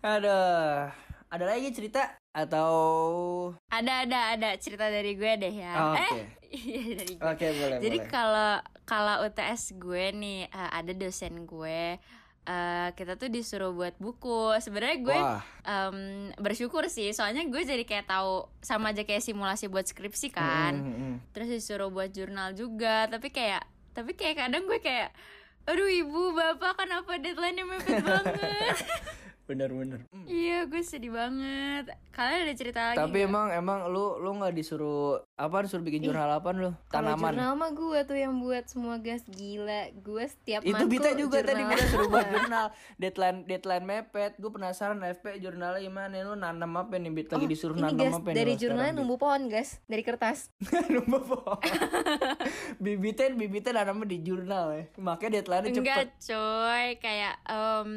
Aduh, 0.00 0.92
ada 1.26 1.44
lagi 1.44 1.68
cerita 1.70 2.02
atau? 2.30 2.70
ada 3.68 4.04
ada 4.04 4.18
ada 4.34 4.48
cerita 4.56 4.86
dari 4.86 5.14
gue 5.14 5.32
deh 5.34 5.54
ya 5.54 5.72
Oke. 5.88 5.98
eh 5.98 6.12
iya 6.54 6.80
dari 6.94 7.14
gue 7.16 7.24
Oke 7.24 7.46
boleh 7.52 7.76
Jadi 7.78 7.98
kalau 8.04 8.52
kalau 8.84 9.24
UTS 9.24 9.74
gue 9.74 10.04
nih 10.12 10.46
eh, 10.46 10.70
ada 10.72 10.92
dosen 10.92 11.44
gue 11.44 11.98
eh, 12.44 12.88
kita 12.96 13.16
tuh 13.16 13.28
disuruh 13.32 13.72
buat 13.72 13.96
buku. 13.96 14.56
Sebenarnya 14.60 14.98
gue 15.00 15.18
Wah, 15.18 15.42
em, 15.64 16.30
bersyukur 16.36 16.86
sih, 16.92 17.12
soalnya 17.16 17.44
gue 17.48 17.62
jadi 17.64 17.84
kayak 17.84 18.08
tahu 18.08 18.48
sama 18.60 18.92
aja 18.92 19.04
kayak 19.04 19.24
simulasi 19.24 19.68
buat 19.68 19.84
skripsi 19.88 20.28
kan. 20.32 20.76
mm, 20.76 20.84
mm, 20.84 20.96
mm. 21.00 21.16
Terus 21.32 21.48
disuruh 21.48 21.88
buat 21.88 22.12
jurnal 22.12 22.52
juga, 22.52 23.08
tapi 23.08 23.32
kayak 23.32 23.64
tapi 23.94 24.12
kayak 24.18 24.44
kadang 24.44 24.66
gue 24.66 24.82
kayak 24.82 25.14
aduh 25.64 25.88
ibu 25.88 26.36
bapak 26.36 26.76
kenapa 26.76 27.16
deadline-nya 27.16 27.64
mepet 27.64 28.04
banget 28.04 28.76
bener-bener. 29.44 30.00
Mm. 30.08 30.24
iya 30.24 30.58
gue 30.64 30.80
sedih 30.80 31.10
banget 31.10 31.84
kalian 32.10 32.40
ada 32.42 32.54
cerita 32.54 32.80
lagi 32.86 32.96
Tapi 32.96 33.12
nggak? 33.18 33.28
emang 33.28 33.46
emang 33.52 33.78
lu 33.86 34.16
lu 34.16 34.30
nggak 34.34 34.52
disuruh 34.52 35.18
apa 35.34 35.60
disuruh 35.60 35.82
bikin 35.82 36.00
jurnal 36.00 36.30
apa 36.30 36.48
lu? 36.50 36.70
Kalau 36.86 37.12
Tanaman. 37.12 37.34
jurnal 37.34 37.52
mah 37.54 37.70
gue 37.70 37.98
tuh 38.02 38.16
yang 38.16 38.34
buat 38.36 38.64
semua 38.64 38.96
gas 38.96 39.20
gila 39.26 39.72
Gue 39.96 40.24
setiap 40.24 40.62
Itu 40.62 40.84
Bita 40.86 41.10
juga 41.12 41.40
tadi 41.40 41.58
jurnal. 41.58 41.74
Bita 41.74 41.84
suruh 41.86 42.08
buat 42.08 42.26
jurnal 42.34 42.66
deadline 42.96 43.38
deadline 43.44 43.84
mepet. 43.84 44.32
Gue 44.34 44.48
penasaran 44.48 44.96
FP 45.02 45.38
jurnalnya 45.38 45.82
gimana 45.82 46.14
lu 46.22 46.34
nanam 46.34 46.72
apa 46.72 46.94
nih 46.94 47.12
Bit 47.12 47.28
lagi 47.30 47.46
disuruh 47.46 47.74
Oh, 47.74 47.80
Ini 47.80 47.84
nanam 47.90 48.00
gas 48.00 48.14
apa 48.14 48.26
nih 48.26 48.36
dari 48.36 48.52
jurnalnya 48.54 48.62
sekarang, 48.80 48.94
Bit? 48.94 49.00
numbu 49.02 49.14
pohon 49.18 49.42
gas 49.46 49.68
Dari 49.84 50.02
kertas 50.02 50.38
Numbu 50.94 51.18
pohon. 51.20 51.58
bibitnya 52.78 53.26
bibitnya 53.32 53.72
nanamnya 53.74 54.06
di 54.06 54.18
jurnal 54.20 54.64
ya. 54.72 54.84
Makanya 54.96 55.30
deadline-nya 55.36 55.70
cepet. 55.72 55.82
Enggak 55.82 56.06
coy, 56.22 56.86
kayak 56.98 57.34
em, 57.44 57.90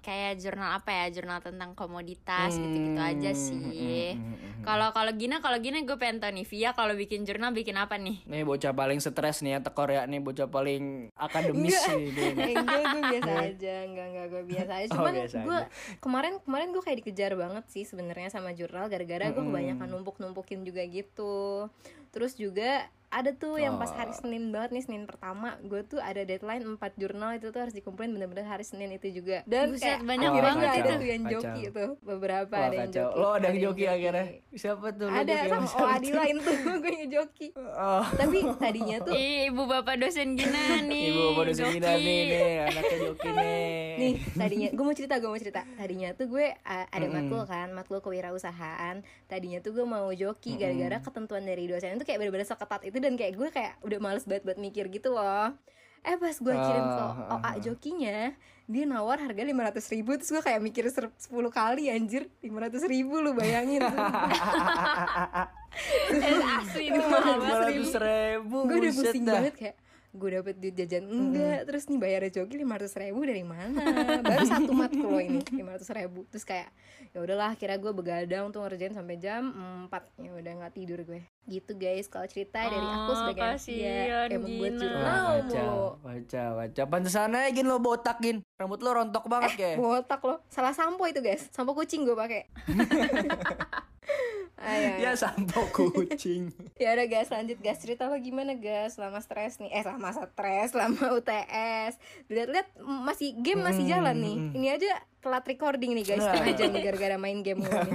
kayak 0.00 0.32
jurnal 0.36 0.70
apa 0.80 0.90
ya 0.90 1.12
jurnal 1.12 1.38
tentang 1.38 1.72
komoditas 1.72 2.50
gitu-gitu 2.50 2.96
Hmm, 2.96 3.10
aja 3.10 3.30
sih. 3.30 4.16
hmm, 4.16 4.16
hmm, 4.16 4.34
hmm. 4.34 4.62
kalau 4.62 4.88
kalau 4.90 5.12
Gina 5.12 5.38
kalau 5.38 5.56
Gina 5.56 5.78
gue 5.78 5.94
pengen 5.94 6.18
tahu 6.18 6.32
nih 6.32 6.46
Via 6.46 6.70
kalau 6.72 6.92
bikin 6.92 7.22
jurnal 7.22 7.52
bikin 7.52 7.76
apa 7.76 7.94
nih? 7.94 8.24
Nih 8.24 8.42
bocah 8.42 8.72
paling 8.72 8.98
stres 8.98 9.40
nih 9.40 9.54
ya 9.54 9.60
tekor 9.60 9.88
ya 9.88 10.04
nih 10.04 10.18
bocah 10.18 10.46
paling 10.46 11.12
akademis. 11.14 11.76
Eh, 11.86 12.10
enggak 12.56 12.84
gue 12.86 13.02
biasa 13.06 13.30
aja 13.46 13.74
enggak 13.84 14.06
enggak 14.08 14.26
gue 14.26 14.42
biasa 14.46 14.72
aja. 14.74 14.88
Oh, 14.88 14.96
cuman 14.96 15.12
biasa 15.14 15.36
gue 15.38 15.58
kemarin 15.98 16.32
kemarin 16.40 16.68
gue 16.70 16.82
kayak 16.82 16.98
dikejar 17.00 17.32
banget 17.34 17.64
sih 17.68 17.84
sebenarnya 17.84 18.28
sama 18.28 18.50
jurnal 18.50 18.88
gara-gara 18.88 19.28
gue 19.28 19.42
kebanyakan 19.42 19.86
numpuk 19.86 20.16
numpukin 20.18 20.62
juga 20.62 20.80
gitu. 20.82 21.68
Terus 22.08 22.34
juga 22.34 22.88
ada 23.10 23.30
tuh 23.32 23.54
yang 23.56 23.74
pas 23.74 23.90
hari 23.90 24.08
Oh. 24.08 24.18
Senin 24.20 24.48
banget 24.48 24.70
nih 24.70 24.82
Senin 24.82 25.02
pertama 25.02 25.58
gue 25.60 25.82
tuh 25.82 25.98
ada 25.98 26.18
deadline 26.20 26.62
4 26.64 26.78
jurnal 26.94 27.30
itu 27.32 27.46
tuh 27.48 27.60
harus 27.60 27.70
dikumpulin 27.72 28.06
bener-bener 28.08 28.42
hari 28.44 28.62
Senin 28.62 28.86
itu 28.88 29.10
juga 29.12 29.42
dan 29.44 29.70
Buset, 29.70 29.82
kayak 29.82 30.00
banyak 30.04 30.30
banget 30.32 30.66
ada 30.68 30.78
itu. 30.80 30.90
tuh 30.92 31.08
yang 31.08 31.22
Kacau. 31.22 31.34
joki 31.36 31.62
tuh 31.68 31.90
beberapa 32.00 32.50
Wah 32.52 32.64
ada 32.64 32.76
yang 32.76 32.86
kacau. 32.88 33.02
joki 33.04 33.18
Lo 33.18 33.28
ada 33.28 33.38
yang 33.40 33.50
yang 33.50 33.64
joki 33.66 33.84
akhirnya. 33.84 34.26
Siapa 34.52 34.86
tuh? 34.92 35.06
Lo 35.06 35.14
ada 35.16 35.32
joki 35.32 35.48
sama 35.48 35.66
oh 35.72 35.88
Adi 35.90 36.06
tuh? 36.06 36.16
lain 36.16 36.36
tuh 36.38 36.54
gue 36.54 36.76
ngejoki 36.92 37.48
Oh. 37.72 38.04
tapi 38.12 38.38
tadinya 38.56 38.96
tuh 39.00 39.12
Ih, 39.12 39.40
ibu 39.48 39.62
bapak 39.64 39.94
dosen 39.96 40.28
Gina 40.32 40.62
nih 40.86 41.04
Ibu 41.08 41.22
pada 41.34 41.50
segini 41.52 41.78
joki. 41.80 41.98
nih 42.00 42.20
nih 42.22 42.54
anaknya 42.62 42.96
joki 43.04 43.28
nih. 43.40 43.94
nih 43.96 44.12
tadinya 44.32 44.68
gue 44.70 44.84
mau 44.84 44.94
cerita 44.94 45.14
gue 45.16 45.26
mau 45.26 45.40
cerita 45.40 45.60
tadinya 45.72 46.08
tuh 46.12 46.26
gue 46.28 46.46
uh, 46.46 46.86
ada 46.86 47.02
Mm-mm. 47.02 47.14
matkul 47.16 47.42
kan 47.44 47.68
matkul 47.72 47.98
kewirausahaan 48.00 48.96
tadinya 49.26 49.58
tuh 49.58 49.72
gue 49.72 49.84
mau 49.84 50.08
joki 50.10 50.54
gara-gara 50.54 51.00
ketentuan 51.00 51.42
dari 51.42 51.64
dosen 51.64 51.96
itu 51.96 52.04
kayak 52.04 52.18
bener-bener 52.18 52.44
seketat 52.44 52.82
itu 52.82 52.96
dan 53.00 53.12
kayak 53.14 53.34
gue 53.34 53.48
kayak 53.48 53.74
udah 53.80 53.98
males 53.98 54.22
banget 54.22 54.44
buat 54.44 54.56
mikir 54.56 54.88
gitu 54.88 55.10
loh. 55.10 55.50
Eh 56.00 56.14
pas 56.14 56.32
gue 56.32 56.48
kirim 56.50 56.84
ke 56.86 57.02
Ah, 57.02 57.34
OA 57.34 57.52
jokinya 57.60 58.32
dia 58.64 58.84
nawar 58.84 59.18
harga 59.18 59.42
lima 59.42 59.66
ratus 59.66 59.90
ribu 59.90 60.14
terus 60.14 60.30
gue 60.30 60.40
kayak 60.40 60.60
mikir 60.60 60.86
ser- 60.86 61.10
10 61.12 61.28
kali 61.50 61.88
anjir 61.88 62.24
lima 62.38 62.62
ratus 62.62 62.84
ribu 62.84 63.18
lu 63.18 63.32
bayangin. 63.32 63.82
Eh, 66.10 66.34
asli 66.58 66.90
itu 66.90 66.98
mahal 67.00 67.38
Lima 67.38 67.56
ratus 67.62 67.94
ribu. 67.94 68.56
gue 68.64 68.76
udah 68.76 68.92
pusing 68.92 69.22
banget 69.24 69.54
kayak 69.54 69.76
gue 70.10 70.28
dapet 70.34 70.54
duit 70.58 70.74
jajan. 70.74 71.06
Enggak 71.06 71.70
terus 71.70 71.86
nih 71.86 71.98
bayar 72.02 72.26
joki 72.26 72.58
lima 72.58 72.74
ratus 72.74 72.98
ribu 72.98 73.22
dari 73.22 73.46
mana? 73.46 73.78
Baru 74.20 74.42
satu 74.42 74.72
matkul 74.74 75.06
loh 75.06 75.22
ini 75.22 75.38
lima 75.62 75.78
ratus 75.78 75.90
ribu. 75.94 76.26
Terus 76.34 76.42
kayak 76.42 76.68
ya 77.10 77.18
udahlah 77.22 77.54
akhirnya 77.54 77.78
gue 77.78 77.92
begadang 77.94 78.50
tuh 78.50 78.62
ngerjain 78.62 78.94
sampai 78.94 79.18
jam 79.18 79.50
4 79.86 80.22
ya 80.22 80.30
udah 80.34 80.52
nggak 80.62 80.74
tidur 80.74 80.98
gue. 81.06 81.22
Gitu 81.46 81.72
guys 81.74 82.06
kalau 82.06 82.26
cerita 82.26 82.58
dari 82.62 82.78
aku 82.78 83.10
Oh, 83.10 83.16
sebagai 83.16 83.42
anak 83.42 83.58
kasihan, 83.58 84.26
yang 84.30 84.42
membuat 84.42 84.72
jurnal 84.78 85.24
kacau, 85.42 85.78
kacau. 86.54 86.84
Pantesan 86.86 87.34
aja 87.34 87.48
gin 87.50 87.66
lo 87.66 87.78
botak 87.78 88.18
gin. 88.18 88.38
Rambut 88.58 88.80
lo 88.82 88.90
rontok 88.92 89.24
banget 89.26 89.52
kayak. 89.56 89.76
botak 89.78 90.20
loh 90.22 90.38
salah 90.46 90.74
sampo 90.74 91.06
itu 91.06 91.18
guys. 91.18 91.46
Sampo 91.50 91.74
kucing 91.74 92.02
gue 92.02 92.14
pakai 92.14 92.46
Ayo, 94.60 94.88
ayo. 94.92 95.02
Ya 95.02 95.12
sampo 95.14 95.64
kucing. 95.72 96.52
Ya 96.76 96.92
udah 96.92 97.06
guys, 97.06 97.28
lanjut. 97.28 97.56
Guys 97.58 97.78
cerita 97.78 98.04
lo 98.04 98.16
gimana 98.16 98.52
guys 98.54 98.94
selama 98.94 99.18
stres 99.18 99.56
nih. 99.56 99.70
Eh 99.70 99.80
selama 99.80 100.12
stres, 100.12 100.68
selama 100.70 101.02
UTS 101.12 101.92
Lihat-lihat 102.32 102.68
m- 102.78 103.02
masih 103.02 103.34
game 103.36 103.62
masih 103.62 103.82
Hmm, 103.82 103.92
jalan 103.94 104.16
nih. 104.16 104.36
hmm. 104.38 104.52
Ini 104.54 104.68
aja 104.70 104.90
telat 105.18 105.44
recording 105.44 105.92
nih 105.94 106.04
guys. 106.06 106.20
Setengah 106.22 106.52
jam 106.54 106.68
nih 106.70 106.82
gara-gara 106.82 107.16
main 107.16 107.40
game 107.40 107.60
mulu. 107.60 107.90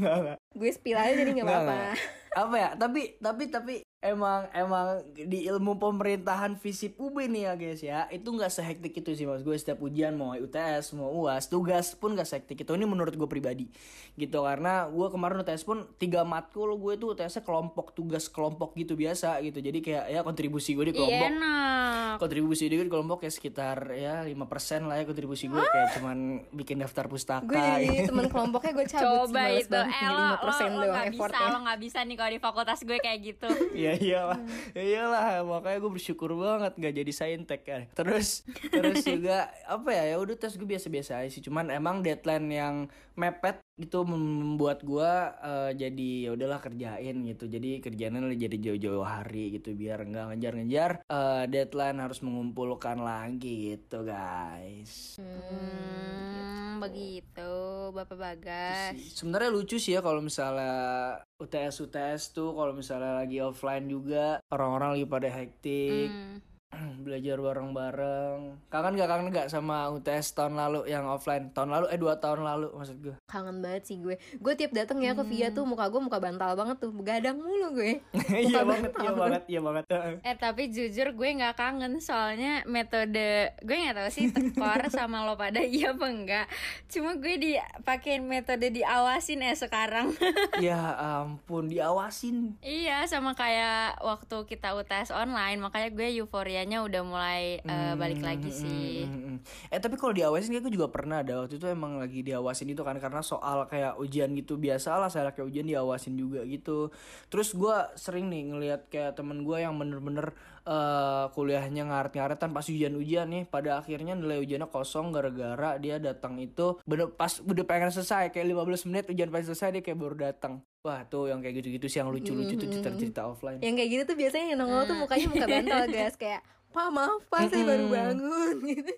Gue 0.58 0.70
spill 0.70 0.96
aja 0.96 1.12
jadi 1.14 1.30
gak 1.30 1.40
Nggak, 1.40 1.56
apa-apa. 1.58 1.88
apa 2.36 2.54
ya? 2.54 2.70
Tapi 2.74 3.00
tapi 3.16 3.44
tapi 3.48 3.74
emang 4.00 4.48
emang 4.56 5.04
di 5.12 5.44
ilmu 5.44 5.76
pemerintahan 5.76 6.56
visip 6.56 6.96
UB 6.96 7.20
nih 7.20 7.42
ya 7.44 7.52
guys 7.54 7.80
ya. 7.80 8.00
Itu 8.08 8.32
nggak 8.32 8.48
sehektik 8.48 8.96
itu 8.96 9.12
sih 9.12 9.28
mas 9.28 9.44
gue. 9.44 9.52
Setiap 9.52 9.76
ujian 9.78 10.16
mau 10.16 10.32
UTS 10.32 10.96
mau 10.96 11.12
uas 11.20 11.46
tugas 11.46 11.92
pun 11.92 12.16
nggak 12.16 12.24
sehektik 12.24 12.64
itu. 12.64 12.72
Ini 12.72 12.88
menurut 12.88 13.12
gue 13.12 13.28
pribadi 13.28 13.68
gitu. 14.16 14.40
Karena 14.40 14.88
gue 14.88 15.06
kemarin 15.06 15.44
UTS 15.44 15.62
pun 15.62 15.84
tiga 16.00 16.24
matkul 16.24 16.72
gue 16.74 16.96
tuh 16.96 17.12
UTS 17.12 17.44
kelompok 17.44 17.92
tugas 17.92 18.26
kelompok 18.26 18.72
gitu 18.74 18.96
biasa 18.96 19.36
gitu. 19.44 19.60
Jadi 19.60 19.78
kayak 19.80 20.04
ya 20.08 20.20
kontribusi 20.24 20.72
gue 20.72 20.88
di 20.88 20.92
Iya 20.92 20.98
kelompok. 20.98 21.28
enak. 21.30 22.12
kontribusi 22.18 22.66
dia 22.66 22.80
di 22.80 22.90
kelompok 22.90 23.22
ya 23.22 23.30
sekitar 23.30 23.78
ya 23.92 24.24
5% 24.24 24.88
lah 24.88 24.96
ya 24.96 25.04
kontribusi 25.04 25.44
gue. 25.46 25.60
Kayak 25.60 25.88
cuman 26.00 26.18
bikin 26.56 26.80
daftar 26.80 27.04
pustaka 27.04 27.44
Gue 27.44 27.60
jadi 27.60 27.84
gitu. 28.00 28.16
temen 28.16 28.26
kelompoknya 28.28 28.72
gue 28.72 28.86
cabut 28.88 29.28
Coba 29.28 29.42
itu, 29.52 29.76
eh 29.76 30.08
lo, 30.08 30.24
lo, 30.40 30.52
5% 30.56 30.72
lo 30.72 30.80
doang 30.80 30.96
gak 30.96 31.12
bisa, 31.12 31.38
lo 31.46 31.58
gak 31.60 31.78
bisa 31.78 31.98
nih 32.02 32.16
kalau 32.16 32.30
di 32.30 32.40
fakultas 32.40 32.80
gue 32.80 32.98
kayak 32.98 33.18
gitu 33.20 33.50
Iya 33.90 33.98
iyalah, 33.98 34.38
Ya 34.76 34.82
iyalah 34.86 35.24
makanya 35.42 35.78
gue 35.82 35.92
bersyukur 35.92 36.30
banget 36.38 36.72
nggak 36.78 36.94
jadi 37.02 37.12
saintek 37.12 37.60
kan. 37.66 37.82
Terus 37.98 38.46
terus 38.74 39.02
juga 39.02 39.50
apa 39.66 39.90
ya 39.90 40.14
ya 40.14 40.16
udah 40.22 40.36
tes 40.38 40.54
gue 40.54 40.68
biasa-biasa 40.68 41.18
aja 41.24 41.30
sih. 41.34 41.42
Cuman 41.42 41.74
emang 41.74 42.06
deadline 42.06 42.46
yang 42.46 42.74
mepet 43.18 43.58
itu 43.80 43.98
membuat 44.04 44.84
gue 44.84 45.12
eh, 45.40 45.72
jadi 45.72 46.10
ya 46.28 46.30
udahlah 46.36 46.60
kerjain 46.60 47.16
gitu. 47.24 47.48
Jadi 47.48 47.80
kerjaannya 47.80 48.36
jadi 48.36 48.56
jauh-jauh 48.70 49.04
hari 49.04 49.56
gitu 49.56 49.72
biar 49.72 50.04
nggak 50.04 50.36
ngejar-ngejar 50.36 50.90
eh, 51.08 51.44
deadline 51.48 51.98
harus 52.04 52.20
mengumpulkan 52.20 53.00
lagi 53.00 53.72
gitu 53.72 54.04
guys. 54.04 55.16
Hmm, 55.16 56.78
begitu 56.84 57.52
Bapak 57.96 58.16
Bagas. 58.20 58.94
Sebenarnya 59.16 59.48
lucu 59.48 59.80
sih 59.80 59.96
ya 59.96 60.04
kalau 60.04 60.20
misalnya 60.20 61.16
UTS 61.40 61.88
UTS 61.88 62.36
tuh 62.36 62.52
kalau 62.52 62.76
misalnya 62.76 63.24
lagi 63.24 63.40
offline 63.40 63.88
juga 63.88 64.44
orang-orang 64.52 65.00
lagi 65.00 65.06
pada 65.08 65.28
hektik 65.32 66.12
Hmm. 66.12 66.49
belajar 67.04 67.36
bareng-bareng. 67.36 68.38
Kangen 68.72 68.94
gak 68.96 69.08
kangen 69.10 69.28
gak 69.32 69.48
sama 69.50 69.90
UTS 69.92 70.32
tahun 70.36 70.56
lalu 70.56 70.88
yang 70.88 71.04
offline? 71.06 71.50
Tahun 71.52 71.68
lalu 71.68 71.86
eh 71.92 71.98
dua 71.98 72.16
tahun 72.16 72.44
lalu 72.46 72.72
maksud 72.76 72.96
gue. 73.02 73.14
Kangen 73.26 73.60
banget 73.60 73.82
sih 73.86 73.96
gue 74.00 74.16
Gue 74.38 74.54
tiap 74.54 74.72
dateng 74.74 75.02
ya 75.02 75.12
ke 75.14 75.22
Via 75.26 75.50
tuh 75.50 75.66
muka 75.66 75.86
gue 75.90 76.00
muka 76.02 76.18
bantal 76.18 76.54
banget 76.54 76.76
tuh 76.78 76.90
Begadang 76.94 77.38
mulu 77.38 77.74
gue 77.74 78.02
Iya 78.50 78.62
Muka 78.62 78.62
banget, 78.66 78.92
iya 78.96 79.12
banget, 79.12 79.42
iya 79.46 79.60
banget. 79.60 79.84
Eh 80.22 80.36
tapi 80.36 80.62
jujur 80.70 81.08
gue 81.14 81.28
nggak 81.40 81.54
kangen 81.58 81.98
soalnya 81.98 82.62
metode 82.66 83.54
gue 83.62 83.76
nggak 83.76 83.96
tahu 83.96 84.10
sih 84.10 84.30
tekor 84.30 84.86
sama 84.92 85.26
lo 85.26 85.34
pada 85.34 85.58
iya 85.62 85.90
apa 85.92 86.06
enggak. 86.06 86.46
Cuma 86.86 87.18
gue 87.18 87.34
dipakein 87.38 88.22
metode 88.24 88.70
diawasin 88.70 89.42
ya 89.42 89.54
sekarang. 89.54 90.14
ya 90.64 90.78
ampun 90.98 91.66
diawasin. 91.66 92.54
iya 92.62 93.02
sama 93.10 93.34
kayak 93.34 93.98
waktu 94.02 94.46
kita 94.46 94.78
UTS 94.78 95.10
online 95.10 95.58
makanya 95.58 95.90
gue 95.90 96.08
euforianya 96.22 96.69
udah 96.78 97.02
mulai 97.02 97.58
eh, 97.58 97.94
balik 97.98 98.22
lagi 98.22 98.54
sih. 98.54 99.02
Hmm, 99.02 99.10
hmm, 99.10 99.22
hmm. 99.42 99.72
Eh 99.74 99.80
tapi 99.82 99.98
kalau 99.98 100.14
diawasin 100.14 100.54
kayak 100.54 100.64
gue 100.70 100.74
juga 100.78 100.86
pernah 100.86 101.26
ada 101.26 101.42
waktu 101.42 101.58
itu 101.58 101.66
emang 101.66 101.98
lagi 101.98 102.22
diawasin 102.22 102.70
itu 102.70 102.86
kan 102.86 102.94
karena 103.02 103.18
soal 103.26 103.66
kayak 103.66 103.98
ujian 103.98 104.30
gitu 104.38 104.54
biasa 104.54 105.02
lah 105.02 105.10
saya 105.10 105.34
kayak 105.34 105.50
ujian 105.50 105.66
diawasin 105.66 106.14
juga 106.14 106.46
gitu. 106.46 106.94
Terus 107.26 107.50
gue 107.56 107.76
sering 107.98 108.30
nih 108.30 108.42
ngelihat 108.54 108.80
kayak 108.86 109.18
temen 109.18 109.42
gue 109.42 109.58
yang 109.58 109.74
bener-bener 109.74 110.30
eh, 110.62 111.26
kuliahnya 111.34 111.90
ngaret-ngaretan 111.90 112.54
pas 112.54 112.66
ujian-ujian 112.66 113.26
nih 113.26 113.42
pada 113.50 113.82
akhirnya 113.82 114.14
nilai 114.14 114.38
ujiannya 114.38 114.70
kosong 114.70 115.10
gara-gara 115.10 115.80
dia 115.82 115.98
datang 115.98 116.38
itu 116.38 116.78
bener 116.86 117.10
pas 117.10 117.42
udah 117.42 117.64
pengen 117.66 117.90
selesai 117.90 118.30
kayak 118.30 118.46
15 118.46 118.86
menit 118.86 119.04
ujian 119.10 119.28
pengen 119.34 119.46
selesai 119.50 119.74
dia 119.74 119.82
kayak 119.82 119.98
baru 119.98 120.16
datang. 120.30 120.62
Wah 120.80 121.04
tuh 121.04 121.28
yang 121.28 121.44
kayak 121.44 121.60
gitu-gitu 121.60 121.92
sih 121.92 122.00
yang 122.00 122.08
lucu-lucu 122.08 122.56
tuh 122.56 122.68
cerita-cerita 122.72 123.28
offline. 123.28 123.60
Yang 123.60 123.74
kayak 123.76 123.90
gitu 123.92 124.02
tuh 124.08 124.16
biasanya 124.16 124.46
yang 124.56 124.60
nongol 124.64 124.82
tuh 124.88 124.96
mukanya 124.96 125.26
muka 125.28 125.46
bantal 125.48 125.84
guys 125.92 126.16
Kayak 126.16 126.40
Pak 126.70 126.86
maaf 126.88 127.18
pak 127.26 127.50
saya 127.50 127.66
baru 127.66 127.86
bangun. 127.86 128.56
Gitu. 128.70 128.92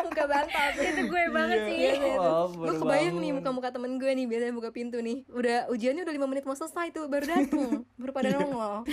Muka 0.00 0.24
bantal 0.24 0.66
tuh. 0.72 0.82
Itu 0.82 1.02
gue 1.04 1.24
banget 1.28 1.58
sih. 1.66 1.76
Tuh. 1.94 2.16
Maaf, 2.16 2.50
Gue 2.50 2.74
kebayang 2.80 3.16
nih 3.18 3.30
muka-muka 3.30 3.68
temen 3.68 4.00
gue 4.00 4.08
nih 4.08 4.24
Biasanya 4.24 4.54
buka 4.56 4.70
pintu 4.70 4.96
nih. 4.98 5.20
Udah 5.28 5.68
ujiannya 5.68 6.02
udah 6.02 6.14
5 6.16 6.24
menit 6.26 6.44
mau 6.44 6.56
selesai 6.56 6.88
tuh 6.90 7.04
Baru 7.06 7.28
dateng. 7.28 7.84
Baru 8.00 8.10
pada 8.10 8.28
nongol. 8.32 8.88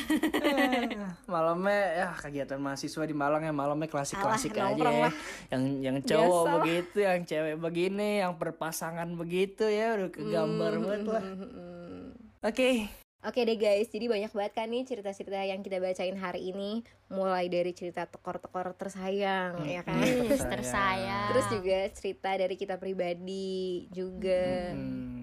Malamnya 1.32 1.80
ya 1.96 2.08
kegiatan 2.12 2.60
mahasiswa 2.60 3.04
di 3.04 3.16
Malang 3.16 3.42
ya. 3.42 3.54
Malamnya 3.54 3.88
klasik-klasik 3.88 4.52
Alah, 4.54 4.76
aja 4.76 4.84
ya. 4.84 5.02
lah. 5.08 5.14
yang 5.50 5.64
yang 5.80 5.98
cowok 6.02 6.44
Biasa 6.44 6.58
begitu 6.60 6.98
yang 7.00 7.20
cewek 7.24 7.56
begini 7.56 8.10
yang 8.20 8.36
berpasangan 8.36 9.08
begitu 9.16 9.66
ya. 9.66 9.96
Udah 9.96 10.10
kegambar 10.12 10.72
Hmm, 10.74 10.84
banget 10.84 11.02
lah. 11.08 11.24
hmm, 11.24 11.38
hmm, 11.38 11.50
hmm. 11.50 13.05
Oke 13.26 13.40
deh 13.42 13.58
guys, 13.58 13.90
jadi 13.90 14.06
banyak 14.06 14.32
banget 14.32 14.54
kan 14.54 14.70
nih 14.70 14.86
cerita-cerita 14.86 15.42
yang 15.42 15.60
kita 15.60 15.82
bacain 15.82 16.16
hari 16.16 16.54
ini 16.54 16.86
Mulai 17.06 17.46
dari 17.54 17.70
cerita 17.78 18.10
tekor-tekor 18.10 18.74
tersayang, 18.74 19.62
ya 19.62 19.86
kan? 19.86 20.02
Hmm, 20.02 20.26
Tersayang. 20.26 20.50
tersayang. 20.58 21.28
Terus 21.30 21.46
juga 21.54 21.78
cerita 21.94 22.30
dari 22.34 22.56
kita 22.58 22.76
pribadi 22.82 23.86
juga 23.94 24.74
Hmm. 24.74 25.15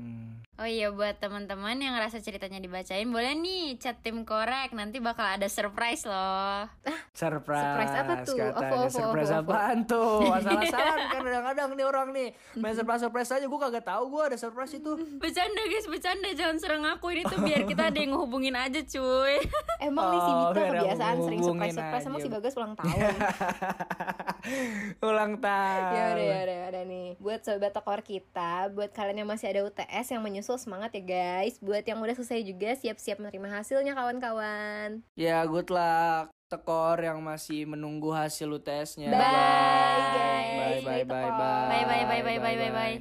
Oh 0.63 0.69
iya 0.71 0.95
buat 0.95 1.19
teman-teman 1.19 1.75
yang 1.75 1.99
ngerasa 1.99 2.23
ceritanya 2.23 2.63
dibacain 2.63 3.11
boleh 3.11 3.35
nih 3.35 3.75
chat 3.83 3.99
tim 3.99 4.23
korek 4.23 4.71
nanti 4.71 5.03
bakal 5.03 5.27
ada 5.27 5.51
surprise 5.51 6.07
loh. 6.07 6.71
Surprise. 7.11 7.67
Surprise 7.67 7.95
apa 7.99 8.15
tuh? 8.23 8.37
Katanya. 8.39 8.71
Ovo, 8.71 8.79
ovo, 8.79 8.95
surprise 8.95 9.33
ovo, 9.35 9.41
ovo. 9.43 9.51
apaan 9.51 9.79
tuh? 9.83 10.23
Asal-asalan 10.39 10.99
kan 11.03 11.21
kadang-kadang 11.27 11.69
nih 11.75 11.83
orang 11.83 12.09
nih. 12.15 12.29
Main 12.55 12.79
surprise-surprise 12.79 13.31
aja 13.35 13.47
gue 13.51 13.59
kagak 13.59 13.83
tahu 13.83 14.05
gue 14.15 14.23
ada 14.23 14.37
surprise 14.39 14.71
itu. 14.79 14.93
Bercanda 15.23 15.63
guys, 15.67 15.87
bercanda 15.91 16.31
jangan 16.31 16.57
serang 16.63 16.85
aku 16.87 17.11
ini 17.11 17.27
tuh 17.27 17.43
biar 17.43 17.67
kita 17.67 17.91
ada 17.91 17.99
yang 17.99 18.15
ngehubungin 18.15 18.55
aja 18.55 18.81
cuy. 18.87 19.43
Emang 19.83 20.15
nih 20.15 20.21
si 20.23 20.31
Oh, 20.31 20.39
Mita 20.39 20.55
biar 20.55 20.71
aku 20.71 20.79
kebiasaan 20.79 21.17
sering 21.27 21.41
hubungin 21.43 21.75
surprise-surprise 21.75 22.07
Emang 22.07 22.21
si 22.23 22.29
Bagas 22.31 22.55
ulang 22.55 22.75
tahun 22.79 22.95
Ulang 25.03 25.33
tahun. 25.43 25.91
Ya 25.91 26.05
udah 26.15 26.23
ya 26.23 26.39
udah 26.47 26.55
ya 26.55 26.67
udah 26.71 26.85
nih 26.87 27.09
Buat 27.19 27.41
sobat 27.43 27.75
tekor 27.75 28.01
kita 28.07 28.71
Buat 28.71 28.95
kalian 28.95 29.27
yang 29.27 29.31
masih 29.31 29.51
ada 29.51 29.67
UTS 29.67 30.07
yang 30.15 30.23
menyusul 30.23 30.52
semangat 30.59 30.93
ya 30.97 31.03
guys 31.05 31.57
Buat 31.61 31.85
yang 31.85 32.01
udah 32.01 32.17
selesai 32.17 32.41
juga 32.45 32.73
siap-siap 32.75 33.21
menerima 33.21 33.49
hasilnya 33.61 33.93
kawan-kawan 33.93 35.05
Ya 35.15 35.45
good 35.45 35.69
luck 35.69 36.33
tekor 36.53 37.01
yang 37.01 37.25
masih 37.25 37.65
menunggu 37.65 38.13
hasil 38.13 38.45
UTS-nya. 38.61 39.09
Bye, 39.09 39.25
guys. 39.25 40.05
Bye 40.13 40.85
bye 40.85 40.85
Bye, 40.85 40.85
bye 40.85 41.05
Tekor. 41.09 41.33
bye. 41.33 41.69
Bye 41.73 41.85
bye 41.89 42.05
bye 42.05 42.23
bye 42.23 42.39
bye 42.45 42.57
bye 42.61 42.73
bye. 42.77 42.97